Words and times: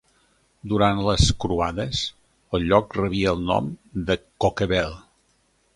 Durant 0.71 1.01
les 1.07 1.27
croades 1.43 2.01
el 2.59 2.67
lloc 2.71 2.99
rebia 3.01 3.35
el 3.37 3.45
nom 3.53 3.73
de 4.11 4.19
Coquebel. 4.45 4.99